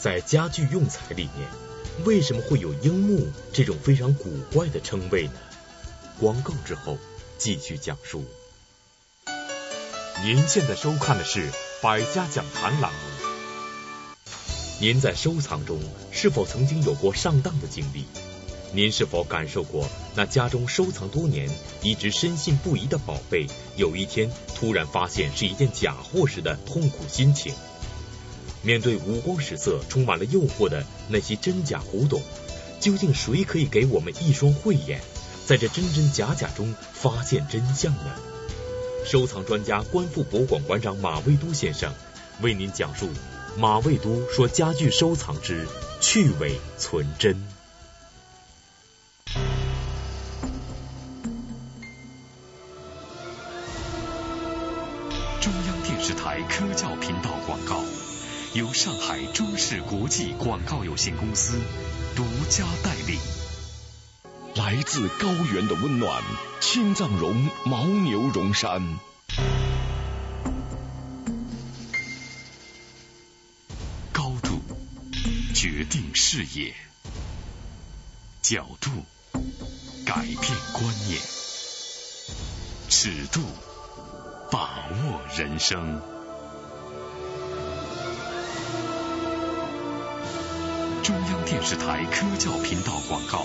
[0.00, 1.46] 在家具用材里面，
[2.06, 5.34] 为什么会有樱木这种非常古怪的称谓呢？
[6.18, 6.96] 广告之后
[7.36, 8.24] 继续讲述。
[10.24, 11.50] 您现在收看的是
[11.82, 12.98] 《百家讲坛》栏目。
[14.80, 15.78] 您在收藏中
[16.10, 18.06] 是否曾经有过上当的经历？
[18.72, 21.50] 您是否感受过那家中收藏多年、
[21.82, 27.52] 一直深信不疑的宝贝，有一天突然发现是一件假货时的痛苦心情？
[28.62, 32.20] 面对五光十色、充满了诱惑的那些真假古董，
[32.80, 35.00] 究竟谁可以给我们一双慧眼，
[35.46, 38.14] 在这真真假假中发现真相呢？
[39.04, 41.92] 收藏专家、观复博物馆馆长马未都先生
[42.42, 43.08] 为您讲述
[43.56, 45.66] 马未都说家具收藏之
[46.00, 47.59] 去伪存真。
[58.52, 61.60] 由上海中视国际广告有限公司
[62.16, 63.16] 独家代理。
[64.56, 66.20] 来自高原的温暖，
[66.60, 68.98] 青藏绒牦牛绒衫。
[74.10, 74.60] 高度
[75.54, 76.74] 决定视野，
[78.42, 78.90] 角度
[80.04, 80.40] 改变
[80.72, 81.20] 观念，
[82.88, 83.42] 尺度
[84.50, 86.02] 把握人生。
[91.10, 93.44] 中央电视台科教频道广告，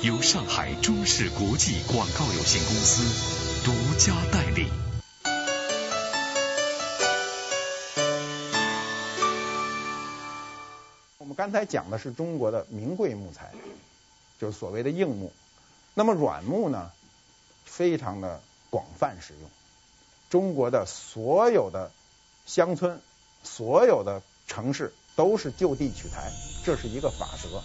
[0.00, 4.70] 由上海中视国际广告有限公司独家代理。
[11.18, 13.52] 我们刚才讲的是中国的名贵木材，
[14.40, 15.30] 就是所谓的硬木。
[15.92, 16.92] 那么软木呢，
[17.66, 18.40] 非常的
[18.70, 19.50] 广泛使用。
[20.30, 21.92] 中国的所有的
[22.46, 23.02] 乡村，
[23.44, 24.94] 所有的城市。
[25.16, 26.30] 都是就地取材，
[26.62, 27.60] 这是一个法则。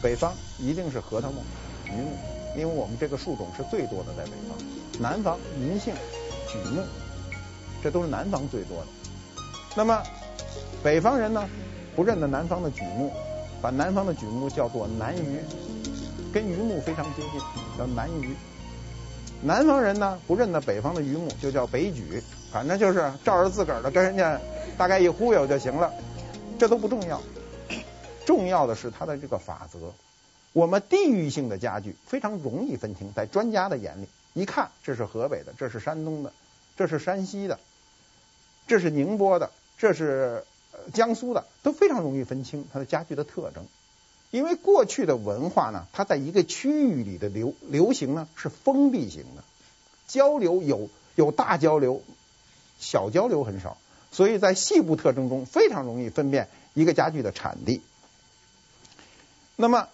[0.00, 1.42] 北方一定是核桃木、
[1.84, 2.16] 榆木，
[2.56, 4.56] 因为我们这个树种是最多的在北方。
[5.00, 5.92] 南方银杏、
[6.46, 6.84] 榉木，
[7.82, 8.86] 这都是南方最多的。
[9.74, 10.00] 那么
[10.84, 11.44] 北方人呢，
[11.96, 13.12] 不认得南方的榉木，
[13.60, 15.40] 把南方的榉木叫做南榆，
[16.32, 17.40] 跟榆木非常接近，
[17.76, 18.36] 叫南榆。
[19.42, 22.22] 南方人呢，不认得北方的榆木，就叫北榉，
[22.52, 24.40] 反正就是照着自个儿的跟人家。
[24.78, 25.92] 大概一忽悠就行了。
[26.58, 27.20] 这都不重要，
[28.24, 29.92] 重要的是它的这个法则。
[30.52, 36.32] 我们地域性的家具非常容易分清，在专家的眼里，一看这是河北的，这是山东的，
[36.76, 37.60] 这是山西的，
[38.66, 40.44] 这是宁波的，这是
[40.92, 43.66] 江苏的，都非常容易分清它的家具的特征。
[44.30, 49.44] 因为过去的文化呢，它在一个区域里的流流行呢是封闭型的，
[50.06, 52.02] 交流有有大交流，
[52.78, 53.76] 小交流很少，
[54.10, 57.82] 所以在细部特征中非常容易分辨一个家具的产地。
[59.56, 59.88] 那么。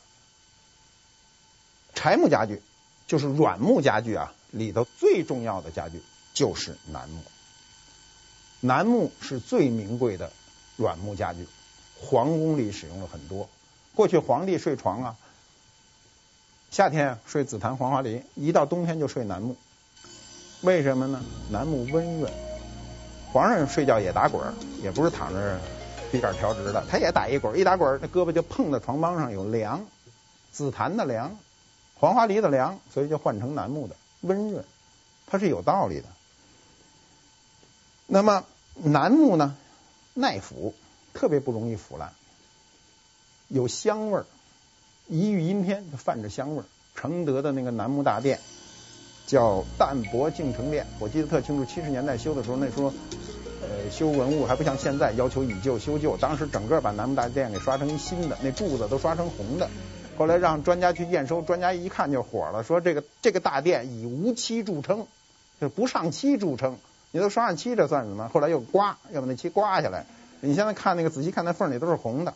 [1.96, 2.60] 柴木家具
[3.06, 6.02] 就是软木家具啊，里头最重要的家具
[6.34, 7.22] 就是楠木。
[8.60, 10.32] 楠木是最名贵的
[10.76, 11.46] 软木家具，
[11.98, 13.48] 皇宫里使用了很多。
[13.94, 15.16] 过去皇帝睡床啊，
[16.70, 19.56] 夏天睡紫檀黄花梨，一到冬天就睡楠木。
[20.62, 21.24] 为什么呢？
[21.48, 22.53] 楠木温润。
[23.34, 24.40] 皇上睡觉也打滚，
[24.80, 25.58] 也不是躺着
[26.12, 29.84] 笔杆调直的，他也打一滚，一打滚那胳膊就碰到床帮上有凉，
[30.52, 31.36] 紫檀的凉。
[31.96, 34.64] 黄花梨的凉，所以就换成楠木的温润，
[35.26, 36.04] 它是有道理的。
[38.06, 39.56] 那么楠木呢，
[40.12, 40.72] 耐腐，
[41.12, 42.12] 特别不容易腐烂，
[43.48, 44.26] 有香味儿，
[45.08, 46.64] 一遇阴天就泛着香味儿。
[46.94, 48.38] 承德的那个楠木大殿
[49.26, 51.64] 叫淡泊敬诚殿，我记得特清楚。
[51.64, 52.92] 七十年代修的时候，那时候
[53.68, 59.68] 呃修文物还不像现在要求以旧修旧，当时整个把楠木大殿给刷成一新的，那柱子都刷成红的。
[60.16, 65.06] 后来让专家去验收，专家一看就火了，说这个这个大殿以无漆著称，
[65.60, 66.76] 就不上漆著称。
[67.10, 68.28] 你都刷上漆，这算什么？
[68.28, 70.04] 后来又刮，要把那漆刮下来。
[70.40, 72.34] 你现在看那个仔细看那缝里都是红的，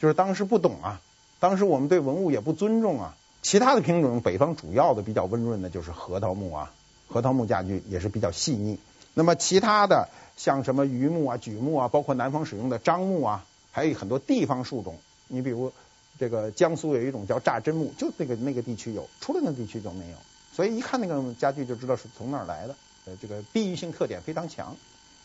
[0.00, 1.00] 就是当时不懂啊，
[1.40, 3.14] 当时我们对文物也不尊重啊。
[3.42, 6.72] 其他的品种，北方主要的比较温润的就是核桃木啊，
[7.08, 8.78] 核桃木家具也是比较细腻。
[9.14, 14.98] 那么其他的像什么榆木啊、榉木啊，包括南方使用的樟木啊，还有很多地方树种，
[15.28, 15.72] 你比如。
[16.18, 20.16] 这个江苏有一种叫榨真木，就那个那个地区有，除了那个地区就没有。
[20.52, 22.76] 所以一看那个家具就知道是从哪儿来的。
[23.06, 24.76] 呃，这个地域性特点非常强。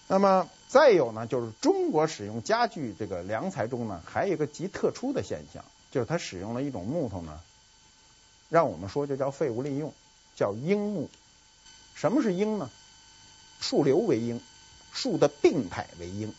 [0.08, 7.42] 那么再有呢，就是中国使用家具这个良材中呢，还有一个极特殊的现象，就是它使用了一种木头呢，
[8.50, 9.94] 让我们说就叫废物利用，
[10.36, 11.10] 叫缨木。
[11.94, 12.72] 什么是缨呢？
[13.60, 14.40] 树瘤为缨，
[14.92, 16.34] 树的病态为缨，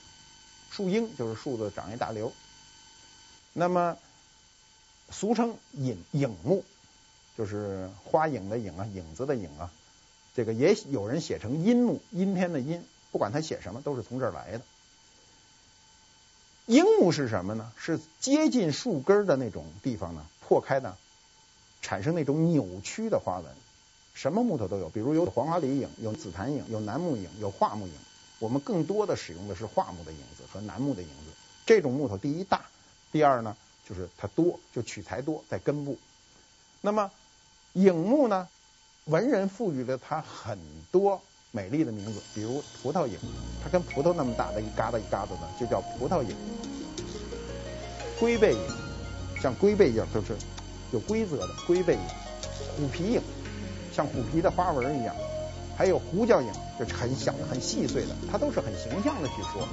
[0.70, 2.32] 树缨就是树的长一大瘤。
[3.52, 3.96] 那么
[5.10, 6.64] 俗称影影木，
[7.36, 9.70] 就是花影的影啊，影子的影啊。
[10.34, 12.84] 这个也有人写成阴木，阴天的阴。
[13.10, 14.60] 不管他写什么，都是从这儿来的。
[16.66, 17.72] 缨木是什么呢？
[17.78, 20.96] 是接近树根的那种地方呢，破开的，
[21.80, 23.54] 产生那种扭曲的花纹。
[24.18, 27.92] 什么木头都有，比如有黄花梨影，有紫檀影，有楠木影，有桦木影。
[28.40, 31.30] 我们更多的使用的是桦木的影子和楠木的影子。
[31.64, 32.62] 这种木头第一大，
[33.12, 33.56] 第二呢。
[33.88, 35.96] 就是它多，就取材多，在根部。
[36.80, 37.10] 那么
[37.74, 38.48] 影木呢？
[39.04, 40.58] 文人赋予了它很
[40.90, 43.16] 多美丽的名字，比如葡萄影，
[43.62, 46.36] 它跟葡萄那么大的一疙瘩一疙瘩的，就叫葡萄影。
[48.18, 48.60] 龟背影，
[49.40, 50.36] 像龟背影都是
[50.92, 52.00] 有规则的龟背影。
[52.76, 53.22] 虎皮影，
[53.99, 55.12] 像虎皮的花纹一样。
[55.76, 59.66] 还有胡椒影，就是很小的、很细碎的，它都是很形象的去说。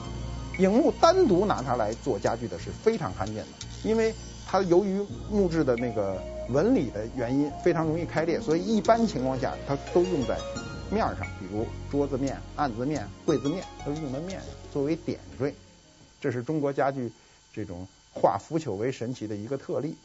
[0.57, 3.51] 影木单独拿它来做家具的是非常罕见的，
[3.83, 4.11] 因为
[4.47, 6.19] 它由于木质的那个
[6.49, 10.35] 纹理的原因，非常容易开裂，所以一般情况下它都用在
[10.89, 15.53] 面上，比如桌子面、案子面、柜子面，都用在面上作为点缀。
[16.19, 17.11] 这是中国家具
[17.53, 19.95] 这种化腐朽为神奇的一个特例。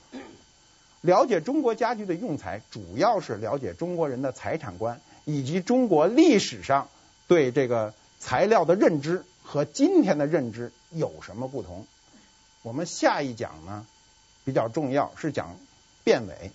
[1.00, 6.88] 了解中国家具的用材，主要是了解中国人的财产观以及中国历史上
[7.26, 9.24] 对这个材料的认知。
[9.42, 11.84] 和今天的认知有什么不同？
[12.62, 13.84] 我们下一讲呢，
[14.44, 15.56] 比较重要，是讲
[16.04, 16.52] 辨伪，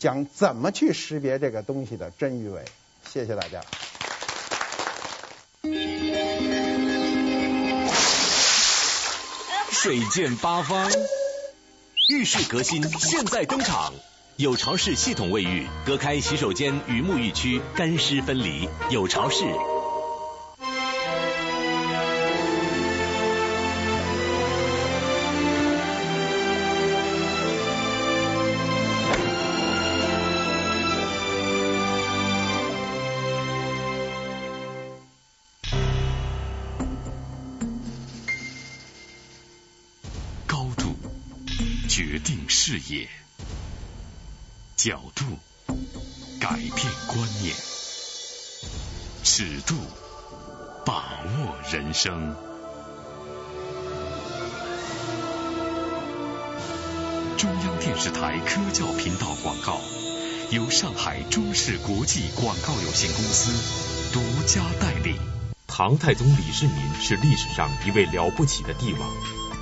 [0.00, 2.64] 讲怎么去识别这个东西的真与伪。
[3.08, 3.62] 谢谢大家。
[9.70, 10.90] 水见八方，
[12.12, 13.92] 浴室革新现在登场，
[14.36, 19.44] 有潮式系统卫浴，隔开洗手间与沐浴区，干湿分离，有潮式。
[42.92, 43.08] 视野，
[44.76, 45.24] 角度，
[46.38, 46.76] 改变
[47.06, 47.54] 观念，
[49.24, 49.74] 尺度，
[50.84, 52.36] 把握人生。
[57.38, 59.80] 中央电视台科教频道广告，
[60.50, 65.16] 由上海中视国际广告有限公司独家代理。
[65.66, 69.10] 唐太宗李世民是历史上一位了不起的帝王，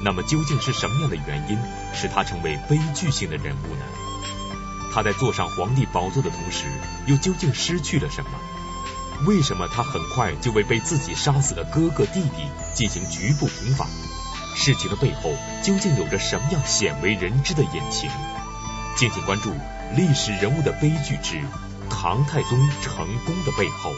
[0.03, 1.59] 那么究竟是什么样的原因
[1.95, 3.85] 使他成为悲剧性的人物呢？
[4.93, 6.67] 他在坐上皇帝宝座的同时，
[7.07, 8.31] 又究竟失去了什么？
[9.27, 13.87] 为什么他很快就为被自己杀死的哥哥弟弟进行局部平反？
[14.57, 15.31] 事情的背后
[15.63, 18.11] 究竟有着什么样鲜为人知的隐情？
[18.97, 19.53] 敬请关注
[19.95, 21.41] 历史人物的悲剧之
[21.89, 23.93] 唐太宗成功的背后。